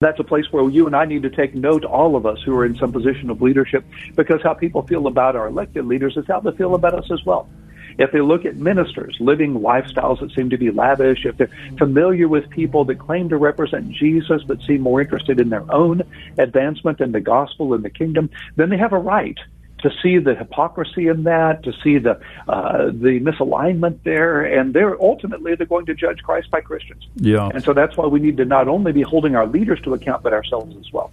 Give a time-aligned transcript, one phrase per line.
[0.00, 2.56] That's a place where you and I need to take note, all of us who
[2.56, 3.84] are in some position of leadership,
[4.16, 7.22] because how people feel about our elected leaders is how they feel about us as
[7.26, 7.50] well.
[7.98, 12.28] If they look at ministers living lifestyles that seem to be lavish, if they're familiar
[12.28, 16.00] with people that claim to represent Jesus but seem more interested in their own
[16.38, 19.38] advancement in the gospel and the kingdom, then they have a right
[19.82, 25.00] to see the hypocrisy in that, to see the uh, the misalignment there, and they're
[25.00, 27.06] ultimately they're going to judge Christ by Christians.
[27.16, 27.48] Yeah.
[27.52, 30.22] And so that's why we need to not only be holding our leaders to account,
[30.22, 31.10] but ourselves as well.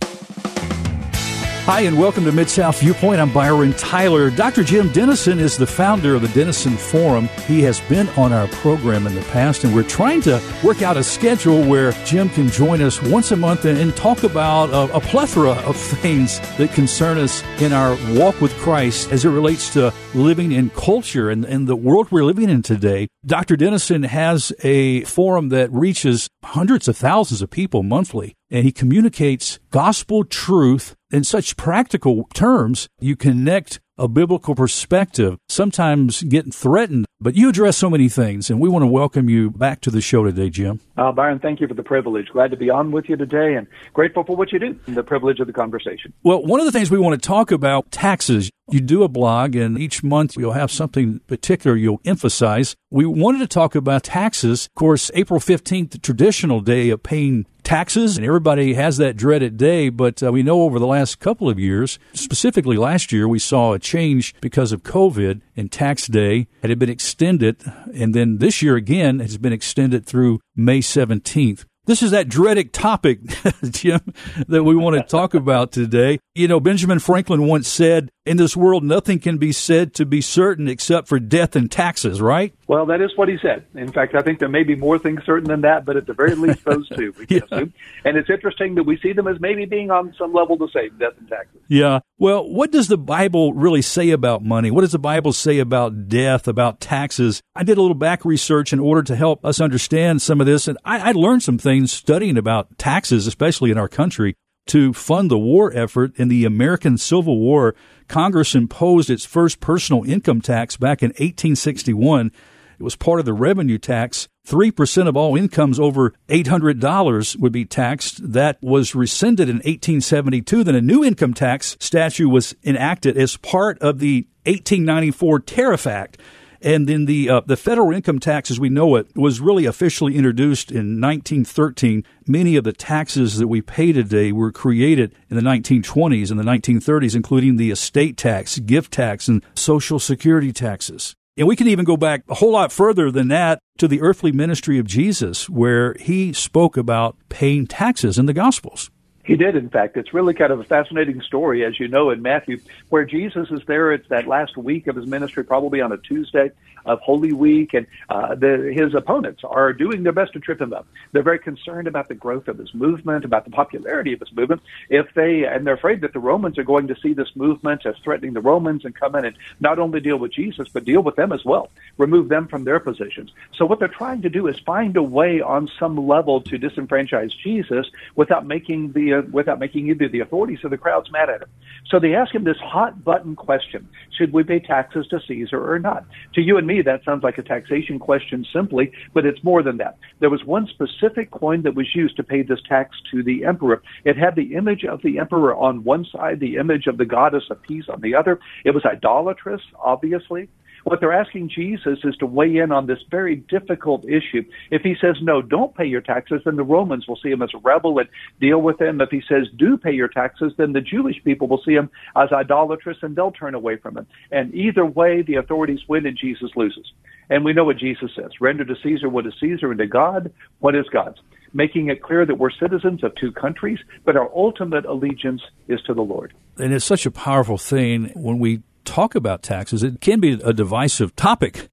[1.68, 3.20] Hi, and welcome to Mid South Viewpoint.
[3.20, 4.30] I'm Byron Tyler.
[4.30, 4.64] Dr.
[4.64, 7.28] Jim Denison is the founder of the Denison Forum.
[7.46, 10.96] He has been on our program in the past, and we're trying to work out
[10.96, 14.96] a schedule where Jim can join us once a month and, and talk about a,
[14.96, 19.74] a, plethora of things that concern us in our walk with Christ as it relates
[19.74, 23.10] to living in culture and, and the world we're living in today.
[23.26, 23.58] Dr.
[23.58, 29.60] Denison has a forum that reaches hundreds of thousands of people monthly, and he communicates
[29.72, 32.88] gospel truth in such practical terms.
[33.00, 38.60] You connect a biblical perspective, sometimes getting threatened, but you address so many things, and
[38.60, 40.80] we want to welcome you back to the show today, Jim.
[40.96, 42.28] Uh, Byron, thank you for the privilege.
[42.32, 45.04] Glad to be on with you today and grateful for what you do and the
[45.04, 46.14] privilege of the conversation.
[46.24, 48.52] Well, one of the things we want to talk about taxes.
[48.70, 52.76] You do a blog, and each month you'll have something particular you'll emphasize.
[52.92, 54.66] We wanted to talk about taxes.
[54.66, 59.58] Of course, April 15th, the traditional day of paying taxes, and everybody has that dreaded
[59.58, 59.90] day.
[59.90, 63.74] But uh, we know over the last couple of years, specifically last year, we saw
[63.74, 67.62] a change because of COVID, and tax day had been extended,
[67.94, 71.66] and then this year again it's been extended through May 17th.
[71.88, 73.22] This is that dreaded topic,
[73.70, 74.02] Jim,
[74.50, 76.20] that we want to talk about today.
[76.36, 80.22] You know, Benjamin Franklin once said, in this world, nothing can be said to be
[80.22, 82.54] certain except for death and taxes, right?
[82.68, 83.66] Well, that is what he said.
[83.76, 86.14] In fact, I think there may be more things certain than that, but at the
[86.14, 87.44] very least, those two we can yeah.
[87.44, 87.74] assume.
[88.04, 90.98] And it's interesting that we see them as maybe being on some level the same,
[90.98, 91.62] death and taxes.
[91.68, 92.00] Yeah.
[92.18, 94.70] Well, what does the Bible really say about money?
[94.72, 97.42] What does the Bible say about death, about taxes?
[97.56, 100.68] I did a little back research in order to help us understand some of this,
[100.68, 104.36] and I, I learned some things studying about taxes, especially in our country
[104.68, 107.76] to fund the war effort in the American Civil War,
[108.08, 112.32] Congress imposed its first personal income tax back in 1861.
[112.80, 114.28] It was part of the revenue tax.
[114.48, 118.32] 3% of all incomes over $800 would be taxed.
[118.32, 120.64] That was rescinded in 1872.
[120.64, 126.20] Then a new income tax statute was enacted as part of the 1894 Tariff Act.
[126.62, 130.16] And then the uh, the federal income tax, as we know it, was really officially
[130.16, 132.04] introduced in 1913.
[132.26, 136.44] Many of the taxes that we pay today were created in the 1920s and the
[136.44, 141.16] 1930s, including the estate tax, gift tax, and social security taxes.
[141.38, 144.32] And we can even go back a whole lot further than that to the earthly
[144.32, 148.90] ministry of Jesus, where he spoke about paying taxes in the Gospels.
[149.28, 149.98] He did, in fact.
[149.98, 153.60] It's really kind of a fascinating story, as you know, in Matthew, where Jesus is
[153.68, 153.92] there.
[153.92, 156.52] It's that last week of his ministry, probably on a Tuesday
[156.86, 160.72] of Holy Week, and uh, the, his opponents are doing their best to trip him
[160.72, 160.88] up.
[161.12, 164.62] They're very concerned about the growth of his movement, about the popularity of his movement.
[164.90, 167.96] If they and they're afraid that the Romans are going to see this movement as
[168.04, 171.18] threatening the Romans and come in and not only deal with Jesus, but deal with
[171.18, 173.32] them as well, remove them from their positions.
[173.54, 177.34] So what they're trying to do is find a way on some level to disenfranchise
[177.44, 181.50] Jesus without making the without making either the authorities or the crowds mad at him.
[181.90, 185.80] So they ask him this hot button question: Should we pay taxes to Caesar or
[185.80, 186.06] not?
[186.36, 189.78] To you and me, that sounds like a taxation question simply, but it's more than
[189.78, 189.98] that.
[190.20, 193.82] There was one specific coin that was used to pay this tax to the emperor.
[194.06, 197.44] It had the image of the emperor on one side, the image of the goddess
[197.50, 198.40] of peace on the other.
[198.66, 200.50] It was idolatrous, obviously.
[200.84, 204.44] What they're asking Jesus is to weigh in on this very difficult issue.
[204.72, 207.50] If he says, no, don't pay your taxes, then the Romans will see him as
[207.54, 209.02] a rebel and deal with him.
[209.02, 212.32] If he says, do pay your taxes, then the Jewish people will see him as
[212.32, 214.08] idolatrous and they'll turn away from him.
[214.32, 216.92] And either way, the authorities win and Jesus loses.
[217.30, 220.32] And we know what Jesus says render to Caesar what is Caesar and to God
[220.60, 221.18] what is God's.
[221.54, 225.94] Making it clear that we're citizens of two countries, but our ultimate allegiance is to
[225.94, 226.34] the Lord.
[226.58, 230.54] And it's such a powerful thing when we talk about taxes, it can be a
[230.54, 231.70] divisive topic.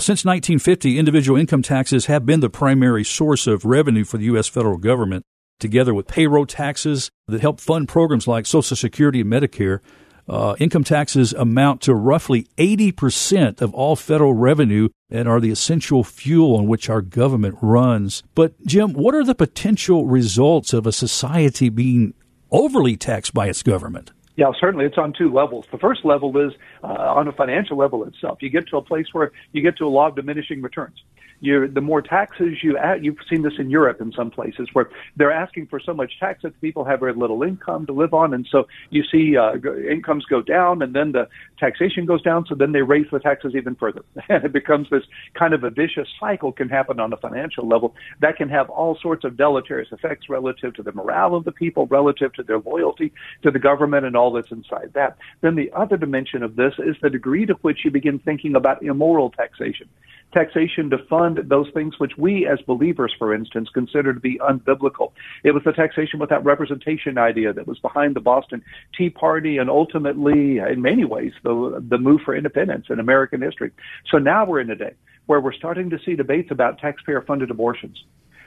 [0.00, 4.46] Since 1950, individual income taxes have been the primary source of revenue for the U.S.
[4.46, 5.24] federal government,
[5.58, 9.80] together with payroll taxes that help fund programs like Social Security and Medicare.
[10.28, 16.04] Uh, income taxes amount to roughly 80% of all federal revenue and are the essential
[16.04, 18.22] fuel on which our government runs.
[18.34, 22.12] But, Jim, what are the potential results of a society being
[22.50, 24.12] overly taxed by its government?
[24.38, 24.86] Yeah, certainly.
[24.86, 25.66] It's on two levels.
[25.72, 26.52] The first level is
[26.84, 28.38] uh, on a financial level itself.
[28.40, 31.02] You get to a place where you get to a law of diminishing returns
[31.40, 34.90] you the more taxes you add, you've seen this in Europe in some places where
[35.16, 38.34] they're asking for so much tax that people have very little income to live on,
[38.34, 39.54] and so you see uh,
[39.88, 43.54] incomes go down, and then the taxation goes down, so then they raise the taxes
[43.54, 47.16] even further, and it becomes this kind of a vicious cycle can happen on a
[47.16, 51.44] financial level that can have all sorts of deleterious effects relative to the morale of
[51.44, 53.12] the people, relative to their loyalty
[53.42, 55.16] to the government, and all that's inside that.
[55.40, 58.82] Then the other dimension of this is the degree to which you begin thinking about
[58.82, 59.88] immoral taxation
[60.32, 65.12] taxation to fund those things which we as believers, for instance, consider to be unbiblical.
[65.44, 68.62] It was the taxation without representation idea that was behind the Boston
[68.96, 73.70] Tea Party and ultimately, in many ways, the, the move for independence in American history.
[74.10, 74.94] So now we're in a day
[75.26, 78.02] where we're starting to see debates about taxpayer funded abortions.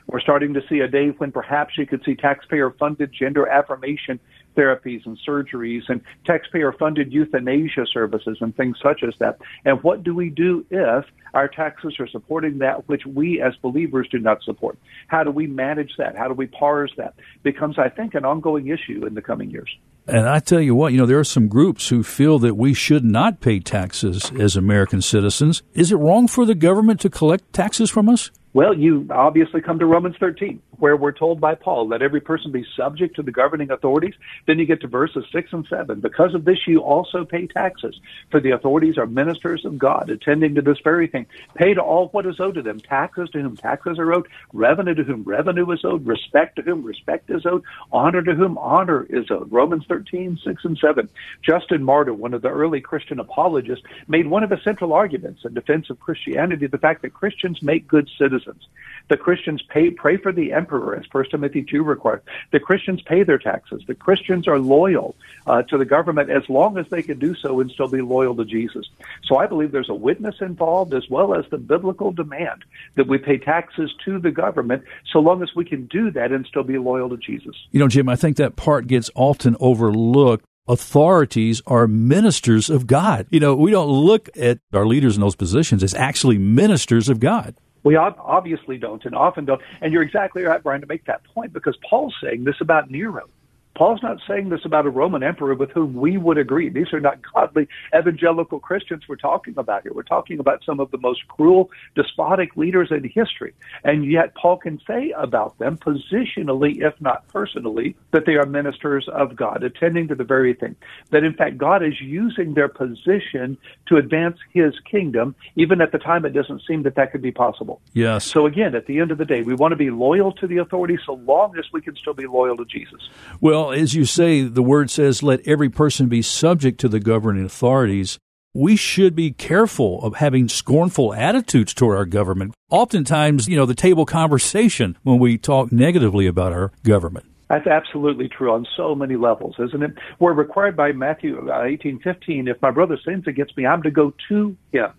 [0.07, 4.19] We're starting to see a day when perhaps you could see taxpayer funded gender affirmation
[4.56, 9.38] therapies and surgeries and taxpayer funded euthanasia services and things such as that.
[9.65, 14.07] And what do we do if our taxes are supporting that which we as believers
[14.12, 14.77] do not support?
[15.07, 16.18] How do we manage that?
[16.18, 17.15] How do we parse that?
[17.44, 19.69] Becomes, I think, an ongoing issue in the coming years.
[20.07, 22.74] And I tell you what, you know, there are some groups who feel that we
[22.74, 25.62] should not pay taxes as American citizens.
[25.74, 28.31] Is it wrong for the government to collect taxes from us?
[28.54, 32.51] Well, you obviously come to Romans 13, where we're told by Paul, let every person
[32.51, 34.16] be subject to the governing authorities.
[34.48, 36.00] Then you get to verses 6 and 7.
[36.00, 38.00] Because of this, you also pay taxes,
[38.30, 41.28] for the authorities are ministers of God, attending to this very thing.
[41.56, 44.95] Pay to all what is owed to them, taxes to whom taxes are owed, revenue
[44.95, 49.06] to whom revenue is owed, respect to whom respect is owed, honor to whom honor
[49.10, 49.51] is owed.
[49.51, 51.10] Romans 13, 6 and 7.
[51.44, 55.54] Justin Martyr, one of the early Christian apologists, made one of the central arguments in
[55.54, 58.68] defense of Christianity the fact that Christians make good citizens citizens.
[59.09, 62.21] The Christians pay, pray for the emperor, as 1 Timothy 2 requires.
[62.51, 63.83] The Christians pay their taxes.
[63.88, 65.15] The Christians are loyal
[65.48, 68.36] uh, to the government as long as they can do so and still be loyal
[68.36, 68.88] to Jesus.
[69.24, 72.63] So I believe there's a witness involved as well as the biblical demand
[72.95, 76.45] that we pay taxes to the government so long as we can do that and
[76.45, 77.56] still be loyal to Jesus.
[77.71, 83.27] You know, Jim, I think that part gets often overlooked authorities are ministers of God.
[83.30, 87.19] You know, we don't look at our leaders in those positions as actually ministers of
[87.19, 87.56] God.
[87.83, 89.62] We obviously don't and often don't.
[89.81, 93.28] And you're exactly right, Brian, to make that point because Paul's saying this about Nero.
[93.75, 96.69] Paul's not saying this about a Roman emperor with whom we would agree.
[96.69, 99.94] These are not godly evangelical Christians we're talking about here.
[99.94, 103.53] We're talking about some of the most cruel, despotic leaders in history.
[103.83, 109.07] And yet, Paul can say about them, positionally, if not personally, that they are ministers
[109.07, 110.75] of God, attending to the very thing.
[111.12, 113.57] That, in fact, God is using their position
[113.88, 117.31] to advance his kingdom, even at the time it doesn't seem that that could be
[117.31, 117.81] possible.
[117.94, 118.25] Yes.
[118.25, 120.57] So, again, at the end of the day, we want to be loyal to the
[120.57, 123.09] authorities so long as we can still be loyal to Jesus.
[123.39, 126.99] Well, well, as you say, the word says, let every person be subject to the
[126.99, 128.17] governing authorities.
[128.53, 132.53] We should be careful of having scornful attitudes toward our government.
[132.69, 137.25] Oftentimes, you know, the table conversation when we talk negatively about our government.
[137.49, 139.91] That's absolutely true on so many levels, isn't it?
[140.19, 142.47] We're required by Matthew uh, eighteen fifteen.
[142.47, 144.89] If my brother sins against me, I'm to go to him.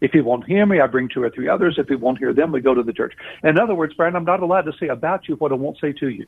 [0.00, 1.76] If he won't hear me, I bring two or three others.
[1.78, 3.14] If he won't hear them, we go to the church.
[3.42, 5.92] In other words, Brian, I'm not allowed to say about you what I won't say
[5.92, 6.26] to you.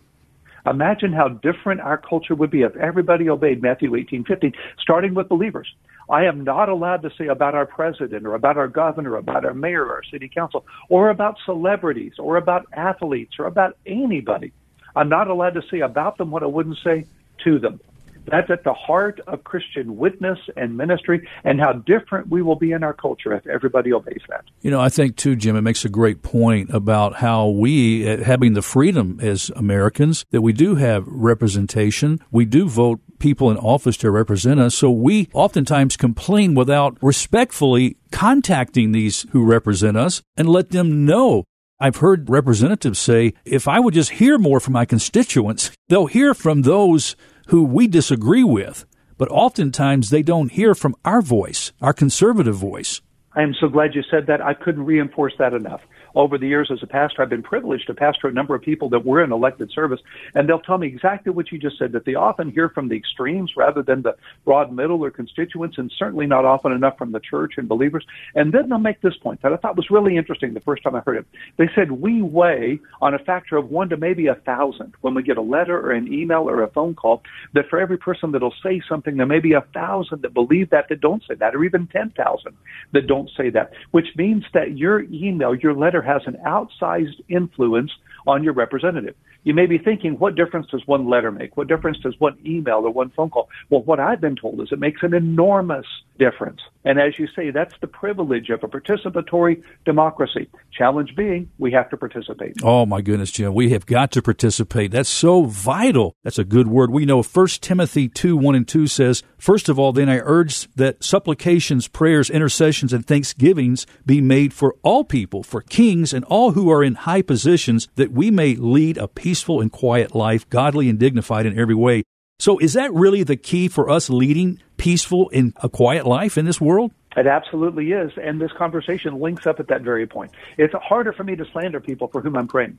[0.66, 5.72] Imagine how different our culture would be if everybody obeyed Matthew 18:15, starting with believers.
[6.08, 9.44] I am not allowed to say about our president or about our governor, or about
[9.44, 14.52] our mayor or our city council, or about celebrities or about athletes or about anybody.
[14.96, 17.06] I'm not allowed to say about them what I wouldn't say
[17.44, 17.80] to them.
[18.30, 22.72] That's at the heart of Christian witness and ministry and how different we will be
[22.72, 24.44] in our culture if everybody obeys that.
[24.60, 28.22] You know, I think too, Jim, it makes a great point about how we, uh,
[28.22, 32.20] having the freedom as Americans, that we do have representation.
[32.30, 34.74] We do vote people in office to represent us.
[34.74, 41.44] So we oftentimes complain without respectfully contacting these who represent us and let them know
[41.82, 46.34] I've heard representatives say, if I would just hear more from my constituents, they'll hear
[46.34, 47.16] from those
[47.50, 48.86] who we disagree with,
[49.18, 53.00] but oftentimes they don't hear from our voice, our conservative voice.
[53.34, 54.40] I am so glad you said that.
[54.40, 55.80] I couldn't reinforce that enough
[56.14, 58.88] over the years as a pastor, I've been privileged to pastor a number of people
[58.90, 60.00] that were in elected service,
[60.34, 62.96] and they'll tell me exactly what you just said, that they often hear from the
[62.96, 64.14] extremes rather than the
[64.44, 68.04] broad middle or constituents, and certainly not often enough from the church and believers.
[68.34, 70.94] And then they'll make this point that I thought was really interesting the first time
[70.94, 71.26] I heard it.
[71.56, 75.22] They said, we weigh on a factor of one to maybe a thousand when we
[75.22, 77.22] get a letter or an email or a phone call,
[77.54, 80.86] that for every person that'll say something, there may be a thousand that believe that
[80.88, 82.56] that don't say that, or even 10,000
[82.92, 87.90] that don't say that, which means that your email, your letter, has an outsized influence
[88.26, 89.14] on your representative.
[89.42, 91.56] You may be thinking, what difference does one letter make?
[91.56, 93.48] What difference does one email or one phone call?
[93.70, 95.86] Well, what I've been told is it makes an enormous
[96.18, 96.60] difference.
[96.84, 100.48] And as you say, that's the privilege of a participatory democracy.
[100.76, 102.56] Challenge being, we have to participate.
[102.62, 104.90] Oh my goodness, Jim, we have got to participate.
[104.90, 106.14] That's so vital.
[106.22, 106.90] That's a good word.
[106.90, 110.70] We know 1 Timothy 2, 1 and 2 says, First of all, then I urge
[110.74, 116.52] that supplications, prayers, intercessions, and thanksgivings be made for all people, for kings and all
[116.52, 120.88] who are in high positions, that we may lead a peaceful and quiet life, godly
[120.88, 122.02] and dignified in every way.
[122.38, 126.46] So is that really the key for us leading peaceful and a quiet life in
[126.46, 126.92] this world?
[127.16, 128.12] It absolutely is.
[128.16, 130.30] And this conversation links up at that very point.
[130.56, 132.78] It's harder for me to slander people for whom I'm praying.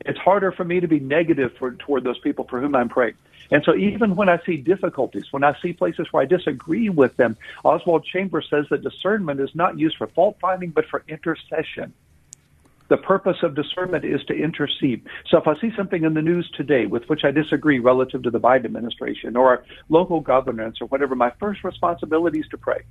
[0.00, 3.14] It's harder for me to be negative for, toward those people for whom I'm praying.
[3.50, 7.16] And so even when I see difficulties, when I see places where I disagree with
[7.16, 11.92] them, Oswald Chambers says that discernment is not used for fault finding, but for intercession.
[12.92, 15.06] The purpose of discernment is to intercede.
[15.30, 18.30] So if I see something in the news today with which I disagree relative to
[18.30, 22.82] the Biden administration or local governance or whatever, my first responsibility is to pray.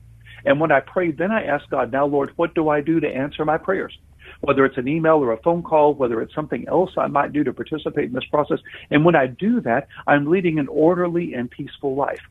[0.44, 3.08] And when I pray, then I ask God, now, Lord, what do I do to
[3.08, 3.96] answer my prayers?
[4.40, 7.44] Whether it's an email or a phone call, whether it's something else I might do
[7.44, 8.58] to participate in this process.
[8.90, 12.22] And when I do that, I'm leading an orderly and peaceful life.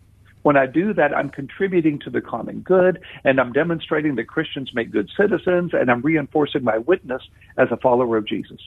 [0.43, 4.71] When I do that, I'm contributing to the common good and I'm demonstrating that Christians
[4.75, 7.23] make good citizens and I'm reinforcing my witness
[7.59, 8.59] as a follower of Jesus.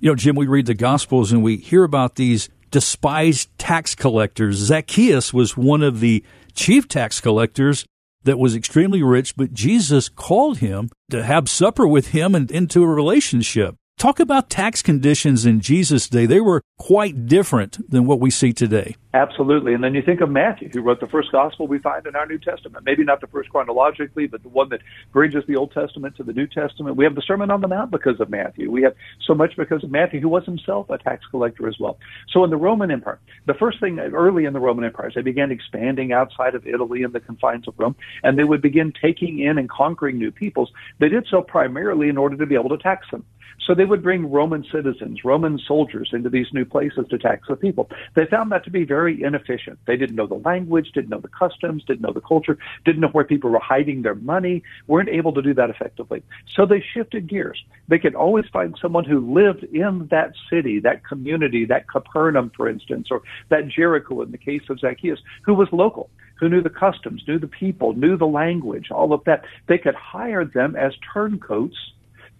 [0.00, 4.56] You know, Jim, we read the Gospels and we hear about these despised tax collectors.
[4.56, 6.24] Zacchaeus was one of the
[6.54, 7.86] chief tax collectors
[8.24, 12.82] that was extremely rich, but Jesus called him to have supper with him and into
[12.82, 13.76] a relationship.
[14.02, 16.26] Talk about tax conditions in Jesus' day.
[16.26, 18.96] They were quite different than what we see today.
[19.14, 19.74] Absolutely.
[19.74, 22.26] And then you think of Matthew, who wrote the first gospel we find in our
[22.26, 22.84] New Testament.
[22.84, 24.80] Maybe not the first chronologically, but the one that
[25.12, 26.96] bridges the Old Testament to the New Testament.
[26.96, 28.72] We have the Sermon on the Mount because of Matthew.
[28.72, 31.96] We have so much because of Matthew, who was himself a tax collector as well.
[32.30, 35.22] So in the Roman Empire, the first thing early in the Roman Empire is they
[35.22, 37.94] began expanding outside of Italy and the confines of Rome,
[38.24, 40.72] and they would begin taking in and conquering new peoples.
[40.98, 43.24] They did so primarily in order to be able to tax them.
[43.66, 47.56] So they would bring Roman citizens, Roman soldiers into these new places to tax the
[47.56, 47.90] people.
[48.14, 49.78] They found that to be very inefficient.
[49.86, 53.08] They didn't know the language, didn't know the customs, didn't know the culture, didn't know
[53.08, 56.22] where people were hiding their money, weren't able to do that effectively.
[56.54, 57.62] So they shifted gears.
[57.88, 62.68] They could always find someone who lived in that city, that community, that Capernaum, for
[62.68, 66.10] instance, or that Jericho in the case of Zacchaeus, who was local
[66.42, 69.44] who knew the customs, knew the people, knew the language, all of that.
[69.68, 71.76] They could hire them as turncoats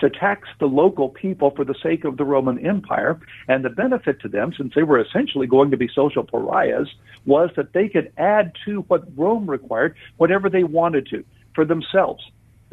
[0.03, 3.21] to tax the local people for the sake of the Roman Empire.
[3.49, 6.89] And the benefit to them, since they were essentially going to be social pariahs,
[7.25, 12.25] was that they could add to what Rome required whatever they wanted to for themselves.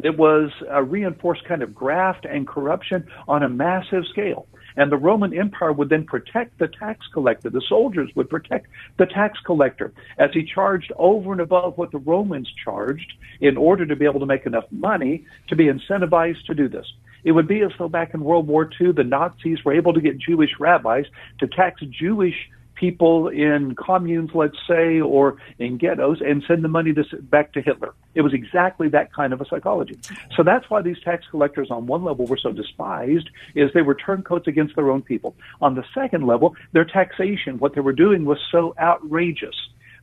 [0.03, 4.47] It was a reinforced kind of graft and corruption on a massive scale.
[4.75, 7.49] And the Roman Empire would then protect the tax collector.
[7.49, 8.67] The soldiers would protect
[8.97, 13.85] the tax collector as he charged over and above what the Romans charged in order
[13.85, 16.85] to be able to make enough money to be incentivized to do this.
[17.23, 20.01] It would be as though back in World War II, the Nazis were able to
[20.01, 21.05] get Jewish rabbis
[21.39, 22.49] to tax Jewish
[22.79, 27.61] people in communes, let's say, or in ghettos, and send the money to, back to
[27.61, 27.93] Hitler.
[28.15, 29.99] It was exactly that kind of a psychology.
[30.35, 33.95] So that's why these tax collectors, on one level, were so despised, is they were
[33.95, 35.35] turncoats against their own people.
[35.61, 39.55] On the second level, their taxation, what they were doing was so outrageous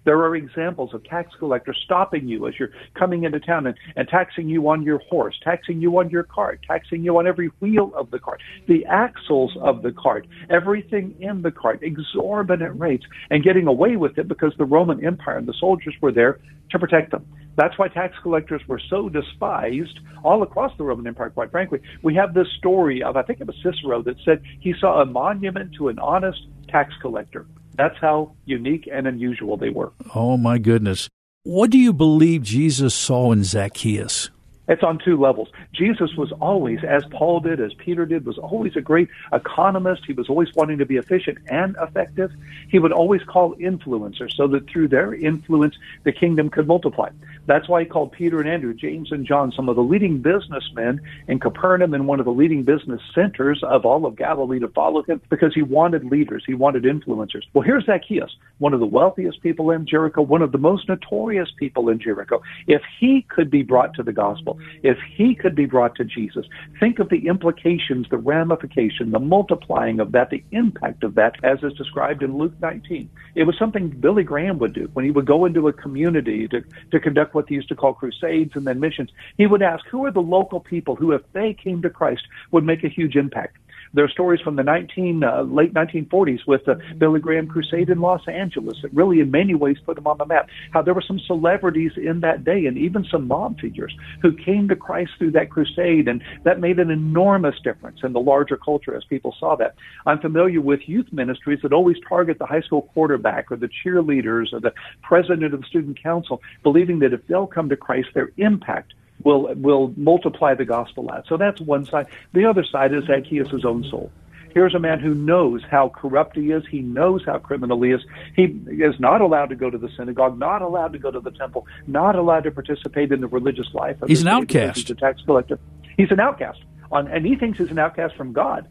[0.06, 4.08] there are examples of tax collectors stopping you as you're coming into town and, and
[4.08, 7.92] taxing you on your horse, taxing you on your cart, taxing you on every wheel
[7.94, 13.44] of the cart, the axles of the cart, everything in the cart, exorbitant rates, and
[13.44, 16.38] getting away with it because the Roman Empire and the soldiers were there
[16.70, 17.26] to protect them.
[17.56, 21.80] That's why tax collectors were so despised all across the Roman Empire, quite frankly.
[22.02, 25.06] We have this story of, I think it was Cicero, that said he saw a
[25.06, 27.46] monument to an honest tax collector.
[27.76, 29.92] That's how unique and unusual they were.
[30.14, 31.09] Oh, my goodness.
[31.42, 34.30] What do you believe Jesus saw in Zacchaeus?
[34.68, 35.49] It's on two levels.
[35.73, 40.02] Jesus was always, as Paul did, as Peter did, was always a great economist.
[40.06, 42.33] He was always wanting to be efficient and effective.
[42.68, 47.11] He would always call influencers so that through their influence, the kingdom could multiply.
[47.46, 51.00] That's why he called Peter and Andrew, James and John, some of the leading businessmen
[51.28, 55.02] in Capernaum and one of the leading business centers of all of Galilee to follow
[55.02, 56.44] him because he wanted leaders.
[56.46, 57.42] He wanted influencers.
[57.54, 61.48] Well, here's Zacchaeus, one of the wealthiest people in Jericho, one of the most notorious
[61.58, 62.42] people in Jericho.
[62.66, 66.46] If he could be brought to the gospel, if he could be brought to Jesus,
[66.80, 71.62] think of the implications, the ramification, the multiplying of that, the impact of that, as
[71.62, 73.08] is described in Luke 19.
[73.34, 76.64] It was something Billy Graham would do when he would go into a community to,
[76.90, 79.10] to conduct what they used to call crusades and then missions.
[79.36, 82.64] He would ask, who are the local people who, if they came to Christ, would
[82.64, 83.58] make a huge impact?
[83.96, 88.02] There are stories from the 19 uh, late 1940s with the Billy Graham Crusade in
[88.02, 90.50] Los Angeles that really, in many ways, put them on the map.
[90.72, 94.68] How there were some celebrities in that day and even some mob figures who came
[94.68, 98.94] to Christ through that crusade, and that made an enormous difference in the larger culture
[98.94, 99.76] as people saw that.
[100.04, 104.52] I'm familiar with youth ministries that always target the high school quarterback or the cheerleaders
[104.52, 108.30] or the president of the student council, believing that if they'll come to Christ, their
[108.36, 108.92] impact
[109.25, 111.26] will will multiply the gospel out.
[111.26, 112.06] So that's one side.
[112.32, 114.11] The other side is Zacchaeus' own soul.
[114.52, 116.64] Here's a man who knows how corrupt he is.
[116.66, 118.00] He knows how criminal he is.
[118.35, 121.30] He is not allowed to go to the synagogue, not allowed to go to the
[121.30, 124.00] temple, not allowed to participate in the religious life.
[124.00, 124.78] Of He's an outcast.
[124.78, 125.58] He's a tax collector.
[125.99, 126.61] He's an outcast.
[126.90, 128.66] On, and he thinks he's an outcast from God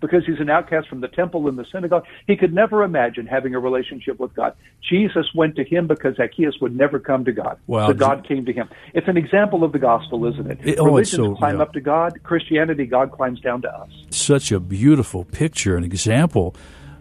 [0.00, 2.04] because he's an outcast from the temple and the synagogue.
[2.26, 4.54] He could never imagine having a relationship with God.
[4.88, 7.58] Jesus went to him because Zacchaeus would never come to God.
[7.66, 7.88] Wow.
[7.88, 8.68] So God came to him.
[8.94, 10.58] It's an example of the gospel, isn't it?
[10.64, 11.62] it oh, Religions so, climb yeah.
[11.62, 12.22] up to God.
[12.22, 13.90] Christianity, God climbs down to us.
[14.10, 16.54] Such a beautiful picture, an example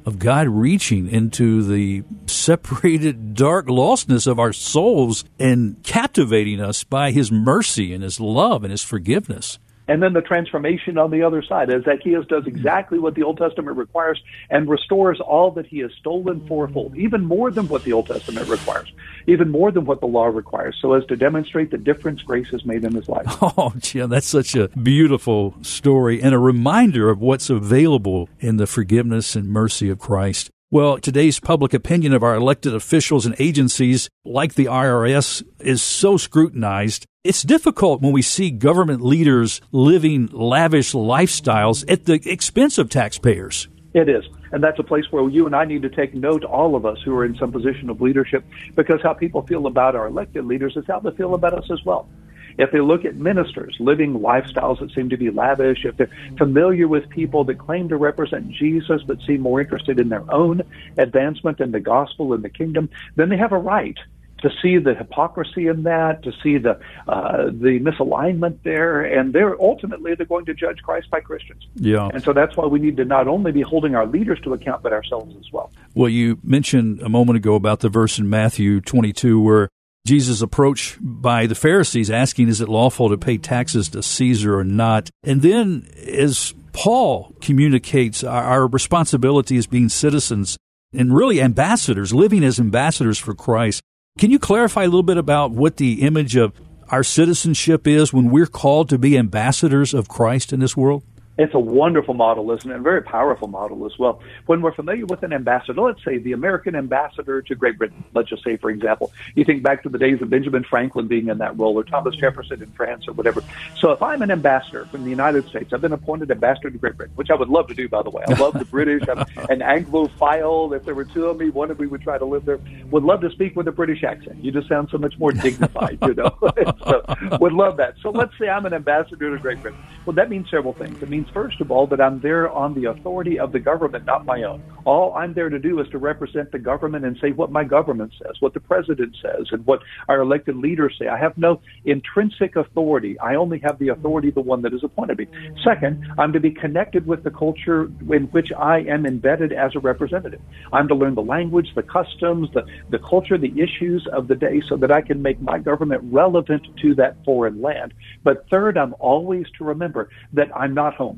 [0.06, 7.12] of God reaching into the separated, dark lostness of our souls and captivating us by
[7.12, 11.42] His mercy and His love and His forgiveness and then the transformation on the other
[11.42, 15.80] side, as Zacchaeus does exactly what the Old Testament requires and restores all that he
[15.80, 18.92] has stolen fourfold, even more than what the Old Testament requires,
[19.28, 22.66] even more than what the law requires, so as to demonstrate the difference grace has
[22.66, 23.26] made in his life.
[23.60, 28.68] Oh, Jim, that's such a beautiful story and a reminder of what's available in the
[28.68, 30.52] forgiveness and mercy of Christ.
[30.70, 36.18] Well, today's public opinion of our elected officials and agencies, like the IRS, is so
[36.18, 37.06] scrutinized.
[37.24, 43.70] It's difficult when we see government leaders living lavish lifestyles at the expense of taxpayers.
[43.94, 44.26] It is.
[44.52, 46.98] And that's a place where you and I need to take note, all of us
[47.06, 48.44] who are in some position of leadership,
[48.76, 51.80] because how people feel about our elected leaders is how they feel about us as
[51.86, 52.10] well
[52.58, 56.88] if they look at ministers living lifestyles that seem to be lavish, if they're familiar
[56.88, 60.62] with people that claim to represent Jesus but seem more interested in their own
[60.98, 63.98] advancement in the gospel and the kingdom, then they have a right
[64.42, 69.60] to see the hypocrisy in that, to see the uh, the misalignment there, and they're
[69.60, 71.66] ultimately they're going to judge Christ by Christians.
[71.76, 74.54] Yeah, and so that's why we need to not only be holding our leaders to
[74.54, 75.72] account, but ourselves as well.
[75.96, 79.70] Well, you mentioned a moment ago about the verse in Matthew 22 where
[80.08, 84.64] Jesus' approach by the Pharisees asking, is it lawful to pay taxes to Caesar or
[84.64, 85.12] not?
[85.24, 90.58] And then as Paul communicates our, our responsibility as being citizens
[90.94, 93.82] and really ambassadors, living as ambassadors for Christ.
[94.18, 96.54] Can you clarify a little bit about what the image of
[96.90, 101.04] our citizenship is when we're called to be ambassadors of Christ in this world?
[101.38, 102.76] It's a wonderful model, isn't it?
[102.76, 104.22] A very powerful model as well.
[104.48, 108.30] When we're familiar with an ambassador, let's say the American ambassador to Great Britain, let's
[108.30, 111.38] just say, for example, you think back to the days of Benjamin Franklin being in
[111.38, 112.22] that role or Thomas mm-hmm.
[112.22, 113.44] Jefferson in France or whatever.
[113.78, 116.98] So if I'm an ambassador from the United States, I've been appointed ambassador to Great
[116.98, 118.24] Britain, which I would love to do, by the way.
[118.28, 119.08] I love the British.
[119.08, 119.20] I'm
[119.50, 120.76] an Anglophile.
[120.76, 122.60] If there were two of me, one of me would try to live there.
[122.90, 124.44] Would love to speak with a British accent.
[124.44, 126.36] You just sound so much more dignified, you know.
[126.88, 127.04] so
[127.40, 127.96] would love that.
[128.02, 129.80] So let's say I'm an ambassador to Great Britain.
[130.06, 131.02] Well, that means several things.
[131.02, 134.26] It means first of all, that I'm there on the authority of the government, not
[134.26, 134.64] my own.
[134.86, 138.14] All I'm there to do is to represent the government and say what my government
[138.24, 141.08] says, what the president says, and what our elected leaders say.
[141.08, 143.20] I have no intrinsic authority.
[143.20, 145.28] I only have the authority of the one that has appointed me.
[145.62, 149.80] Second, I'm to be connected with the culture in which I am embedded as a
[149.80, 150.42] representative.
[150.72, 154.62] I'm to learn the language, the customs, the, the culture, the issues of the day
[154.70, 157.94] so that I can make my government relevant to that foreign land.
[158.24, 161.17] But third, I'm always to remember that I'm not home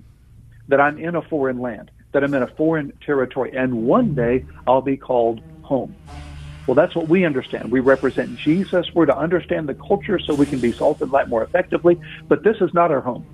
[0.70, 4.46] that I'm in a foreign land, that I'm in a foreign territory, and one day
[4.66, 5.96] I'll be called home.
[6.66, 7.72] Well, that's what we understand.
[7.72, 8.88] We represent Jesus.
[8.94, 12.44] We're to understand the culture so we can be salt and light more effectively, but
[12.44, 13.26] this is not our home.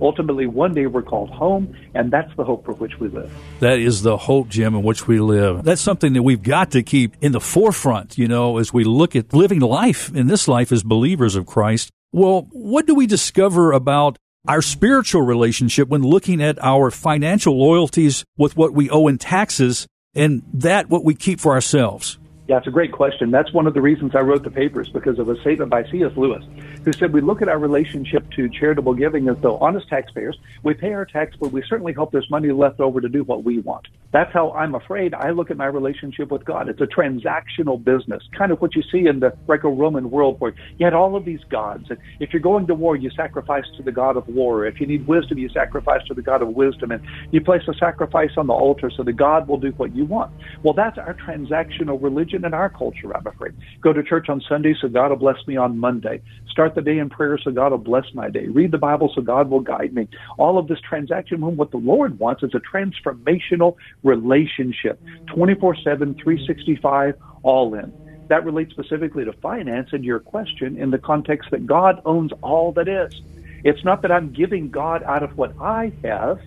[0.00, 3.32] Ultimately, one day we're called home, and that's the hope for which we live.
[3.60, 5.62] That is the hope, Jim, in which we live.
[5.62, 9.14] That's something that we've got to keep in the forefront, you know, as we look
[9.14, 11.90] at living life in this life as believers of Christ.
[12.10, 18.24] Well, what do we discover about our spiritual relationship when looking at our financial loyalties
[18.36, 22.18] with what we owe in taxes and that what we keep for ourselves?
[22.48, 23.30] Yeah, it's a great question.
[23.30, 26.10] That's one of the reasons I wrote the papers because of a statement by C.S.
[26.16, 26.42] Lewis,
[26.84, 30.74] who said we look at our relationship to charitable giving as though honest taxpayers, we
[30.74, 33.60] pay our tax, but we certainly hope there's money left over to do what we
[33.60, 33.86] want.
[34.10, 36.68] That's how I'm afraid I look at my relationship with God.
[36.68, 40.84] It's a transactional business, kind of what you see in the Greco-Roman world where you
[40.84, 41.86] had all of these gods.
[41.90, 44.66] And if you're going to war, you sacrifice to the God of war.
[44.66, 46.90] If you need wisdom, you sacrifice to the God of wisdom.
[46.90, 50.04] And you place a sacrifice on the altar so the God will do what you
[50.04, 50.30] want.
[50.62, 53.52] Well, that's our transactional religion religion in our culture, I'm afraid.
[53.82, 56.20] Go to church on Sunday so God will bless me on Monday.
[56.50, 58.46] Start the day in prayer so God will bless my day.
[58.46, 60.08] Read the Bible so God will guide me.
[60.38, 65.00] All of this transaction, what the Lord wants is a transformational relationship,
[65.34, 67.94] 24 7, 365, all in.
[68.28, 72.72] That relates specifically to finance and your question in the context that God owns all
[72.72, 73.12] that is.
[73.64, 76.38] It's not that I'm giving God out of what I have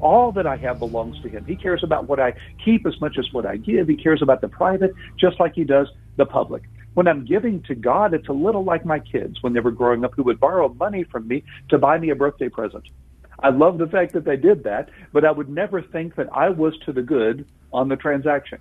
[0.00, 1.44] all that I have belongs to Him.
[1.44, 2.34] He cares about what I
[2.64, 3.88] keep as much as what I give.
[3.88, 6.62] He cares about the private just like He does the public.
[6.94, 10.04] When I'm giving to God, it's a little like my kids when they were growing
[10.04, 12.84] up who would borrow money from me to buy me a birthday present.
[13.40, 16.48] I love the fact that they did that, but I would never think that I
[16.48, 18.58] was to the good on the transaction.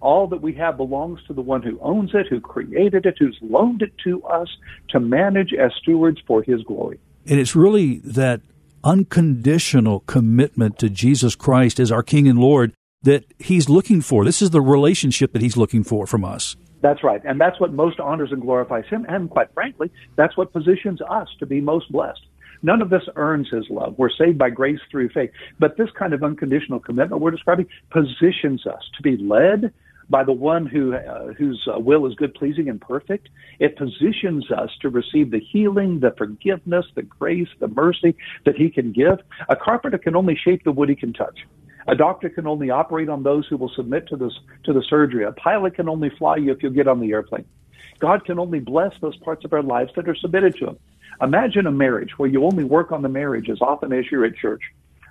[0.00, 3.38] All that we have belongs to the one who owns it, who created it, who's
[3.40, 4.48] loaned it to us
[4.88, 6.98] to manage as stewards for his glory.
[7.26, 8.40] And it's really that
[8.84, 14.24] unconditional commitment to Jesus Christ as our King and Lord that He's looking for.
[14.24, 16.56] This is the relationship that He's looking for from us.
[16.82, 17.22] That's right.
[17.24, 19.06] And that's what most honors and glorifies Him.
[19.08, 22.20] And quite frankly, that's what positions us to be most blessed.
[22.62, 23.94] None of this earns His love.
[23.96, 25.30] We're saved by grace through faith.
[25.58, 29.72] But this kind of unconditional commitment we're describing positions us to be led
[30.08, 33.28] by the one who uh, whose uh, will is good, pleasing, and perfect.
[33.58, 38.70] It positions us to receive the healing, the forgiveness, the grace, the mercy that He
[38.70, 39.18] can give.
[39.48, 41.46] A carpenter can only shape the wood he can touch.
[41.86, 44.32] A doctor can only operate on those who will submit to this
[44.64, 45.24] to the surgery.
[45.24, 47.44] A pilot can only fly you if you get on the airplane.
[47.98, 50.78] God can only bless those parts of our lives that are submitted to Him.
[51.20, 54.36] Imagine a marriage where you only work on the marriage as often as you're at
[54.36, 54.62] church.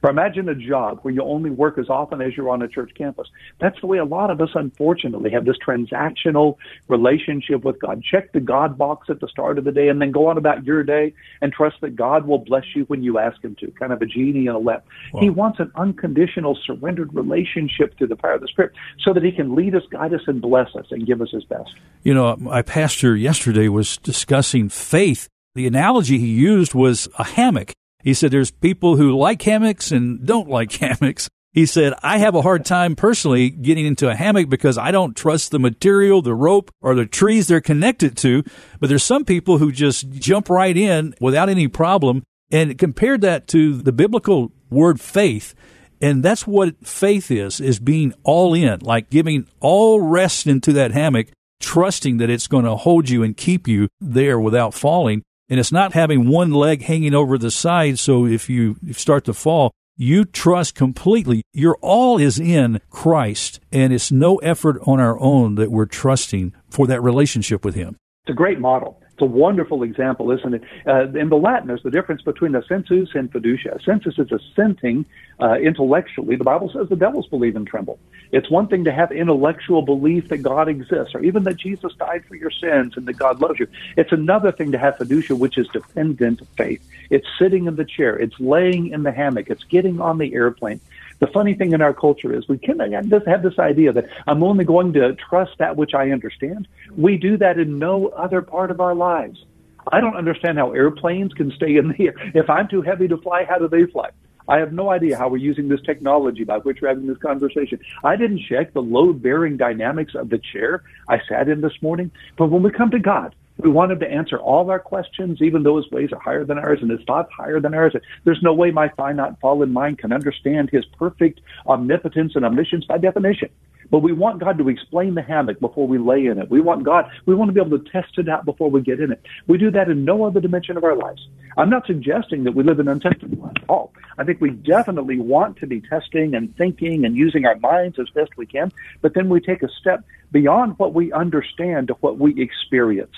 [0.03, 2.91] Or imagine a job where you only work as often as you're on a church
[2.95, 3.29] campus.
[3.61, 6.57] That's the way a lot of us, unfortunately, have this transactional
[6.89, 8.03] relationship with God.
[8.03, 10.65] Check the God box at the start of the day and then go on about
[10.65, 13.71] your day and trust that God will bless you when you ask Him to.
[13.71, 14.83] Kind of a genie in a lamp.
[15.13, 15.21] Wow.
[15.21, 19.31] He wants an unconditional, surrendered relationship through the power of the Spirit so that He
[19.31, 21.71] can lead us, guide us, and bless us and give us His best.
[22.03, 25.29] You know, my pastor yesterday was discussing faith.
[25.55, 27.73] The analogy he used was a hammock.
[28.03, 31.29] He said there's people who like hammocks and don't like hammocks.
[31.53, 35.15] He said, I have a hard time personally getting into a hammock because I don't
[35.15, 38.43] trust the material, the rope, or the trees they're connected to.
[38.79, 42.23] But there's some people who just jump right in without any problem.
[42.51, 45.53] And compared that to the biblical word faith,
[46.01, 50.91] and that's what faith is, is being all in, like giving all rest into that
[50.91, 51.27] hammock,
[51.61, 55.21] trusting that it's going to hold you and keep you there without falling.
[55.53, 57.99] And it's not having one leg hanging over the side.
[57.99, 61.43] So if you start to fall, you trust completely.
[61.53, 66.53] Your all is in Christ, and it's no effort on our own that we're trusting
[66.71, 67.97] for that relationship with Him.
[68.23, 68.99] It's a great model.
[69.13, 70.63] It's a wonderful example, isn't it?
[70.87, 73.79] Uh, in the Latin, there's the difference between assensus and fiducia.
[73.79, 75.05] Assensus is assenting
[75.39, 76.35] uh, intellectually.
[76.35, 77.99] The Bible says the devils believe and tremble.
[78.31, 82.25] It's one thing to have intellectual belief that God exists, or even that Jesus died
[82.25, 83.67] for your sins and that God loves you.
[83.95, 86.81] It's another thing to have fiducia, which is dependent faith.
[87.11, 88.17] It's sitting in the chair.
[88.17, 89.51] It's laying in the hammock.
[89.51, 90.81] It's getting on the airplane.
[91.23, 94.43] The funny thing in our culture is we can just have this idea that I'm
[94.43, 96.67] only going to trust that which I understand.
[96.97, 99.45] We do that in no other part of our lives.
[99.89, 102.13] I don't understand how airplanes can stay in the air.
[102.33, 104.09] If I'm too heavy to fly, how do they fly?
[104.49, 107.79] I have no idea how we're using this technology by which we're having this conversation.
[108.03, 112.11] I didn't check the load bearing dynamics of the chair I sat in this morning.
[112.37, 115.41] But when we come to God, we want him to answer all of our questions,
[115.41, 117.95] even though his ways are higher than ours and his thoughts higher than ours.
[118.23, 122.97] There's no way my finite fallen mind can understand his perfect omnipotence and omniscience by
[122.97, 123.49] definition.
[123.91, 126.49] But we want God to explain the hammock before we lay in it.
[126.49, 128.99] We want God, we want to be able to test it out before we get
[128.99, 129.21] in it.
[129.45, 131.27] We do that in no other dimension of our lives.
[131.57, 133.93] I'm not suggesting that we live in untested lives at all.
[134.17, 138.09] I think we definitely want to be testing and thinking and using our minds as
[138.09, 142.17] best we can, but then we take a step beyond what we understand to what
[142.17, 143.13] we experience.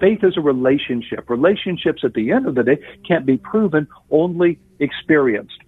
[0.00, 1.30] Faith is a relationship.
[1.30, 5.58] Relationships at the end of the day can't be proven, only experienced.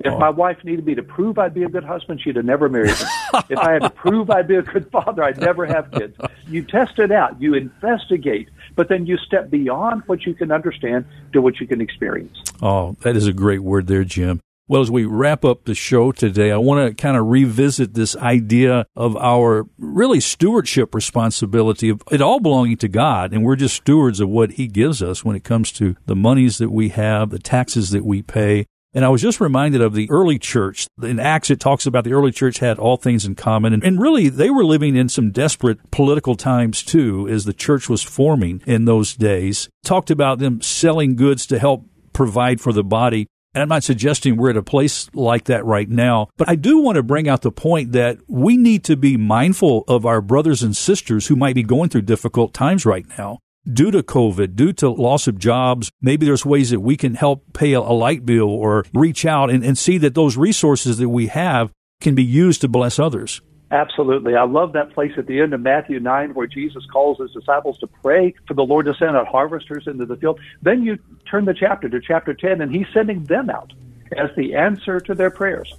[0.00, 0.18] If oh.
[0.18, 2.90] my wife needed me to prove I'd be a good husband, she'd have never married
[2.90, 3.06] me.
[3.48, 6.16] if I had to prove I'd be a good father, I'd never have kids.
[6.48, 11.06] You test it out, you investigate, but then you step beyond what you can understand
[11.32, 12.36] to what you can experience.
[12.60, 14.40] Oh, that is a great word there, Jim.
[14.66, 18.16] Well, as we wrap up the show today, I want to kind of revisit this
[18.16, 23.34] idea of our really stewardship responsibility of it all belonging to God.
[23.34, 26.56] And we're just stewards of what He gives us when it comes to the monies
[26.58, 28.64] that we have, the taxes that we pay.
[28.94, 30.86] And I was just reminded of the early church.
[31.02, 33.74] In Acts, it talks about the early church had all things in common.
[33.74, 37.90] And, and really, they were living in some desperate political times too, as the church
[37.90, 39.68] was forming in those days.
[39.84, 44.36] Talked about them selling goods to help provide for the body And I'm not suggesting
[44.36, 47.42] we're at a place like that right now, but I do want to bring out
[47.42, 51.54] the point that we need to be mindful of our brothers and sisters who might
[51.54, 53.38] be going through difficult times right now.
[53.72, 57.44] Due to COVID, due to loss of jobs, maybe there's ways that we can help
[57.54, 61.28] pay a, light bill or reach out and, and see that those resources that we
[61.28, 63.40] have can be used to bless others.
[63.74, 64.36] Absolutely.
[64.36, 67.76] I love that place at the end of Matthew 9 where Jesus calls his disciples
[67.78, 70.38] to pray for the Lord to send out harvesters into the field.
[70.62, 70.96] Then you
[71.28, 73.72] turn the chapter to chapter 10 and he's sending them out
[74.16, 75.74] as the answer to their prayers.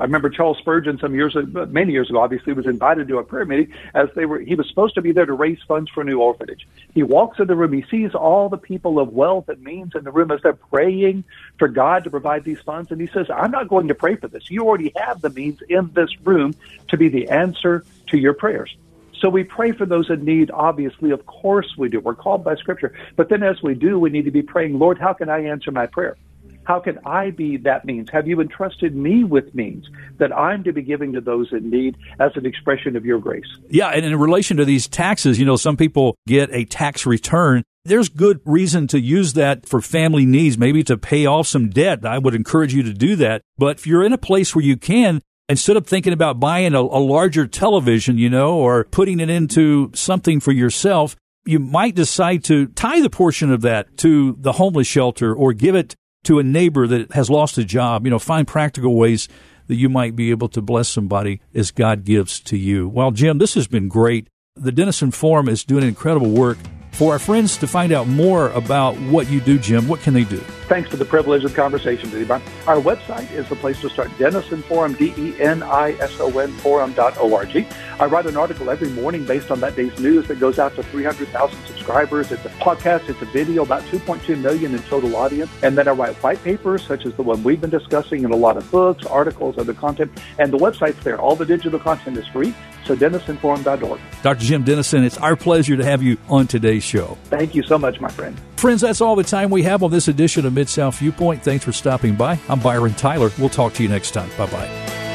[0.00, 1.36] I remember Charles Spurgeon some years,
[1.68, 4.40] many years ago, obviously was invited to a prayer meeting as they were.
[4.40, 6.66] He was supposed to be there to raise funds for a new orphanage.
[6.94, 7.74] He walks in the room.
[7.74, 11.24] He sees all the people of wealth and means in the room as they're praying
[11.58, 14.26] for God to provide these funds, and he says, "I'm not going to pray for
[14.26, 14.44] this.
[14.48, 16.56] You already have the means in this room
[16.88, 18.74] to be the answer to your prayers."
[19.20, 22.00] So we pray for those in need, obviously, of course we do.
[22.00, 22.94] We're called by Scripture.
[23.16, 25.70] But then as we do, we need to be praying, Lord, how can I answer
[25.70, 26.16] my prayer?
[26.64, 28.08] How can I be that means?
[28.12, 31.96] Have you entrusted me with means that I'm to be giving to those in need
[32.18, 33.44] as an expression of your grace?
[33.68, 37.64] Yeah, and in relation to these taxes, you know, some people get a tax return.
[37.84, 42.04] There's good reason to use that for family needs, maybe to pay off some debt.
[42.04, 43.42] I would encourage you to do that.
[43.56, 46.80] But if you're in a place where you can, instead of thinking about buying a,
[46.80, 52.44] a larger television, you know, or putting it into something for yourself, you might decide
[52.44, 56.42] to tie the portion of that to the homeless shelter or give it to a
[56.42, 58.04] neighbor that has lost a job.
[58.04, 59.28] You know, find practical ways
[59.66, 62.88] that you might be able to bless somebody as God gives to you.
[62.88, 64.28] Well, Jim, this has been great.
[64.56, 66.58] The Denison Forum is doing incredible work.
[67.00, 70.24] For our friends to find out more about what you do, Jim, what can they
[70.24, 70.36] do?
[70.68, 72.30] Thanks for the privilege of the conversation today.
[72.66, 77.66] Our website is the place to start, Denison Forum, D-E-N-I-S-O-N Forum.org.
[77.98, 80.82] I write an article every morning based on that day's news that goes out to
[80.82, 82.30] 300,000 subscribers.
[82.32, 85.50] It's a podcast, it's a video, about 2.2 million in total audience.
[85.62, 88.36] And then I write white papers, such as the one we've been discussing, and a
[88.36, 90.12] lot of books, articles, other content.
[90.38, 91.18] And the website's there.
[91.18, 92.54] All the digital content is free.
[92.84, 94.00] So DenisonForum.org.
[94.22, 94.44] Dr.
[94.44, 97.16] Jim Denison, it's our pleasure to have you on today's show.
[97.24, 98.40] Thank you so much, my friend.
[98.56, 101.42] Friends, that's all the time we have on this edition of Mid South Viewpoint.
[101.42, 102.38] Thanks for stopping by.
[102.48, 103.30] I'm Byron Tyler.
[103.38, 104.30] We'll talk to you next time.
[104.36, 105.09] Bye bye.